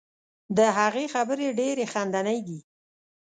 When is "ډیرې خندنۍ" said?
1.59-2.39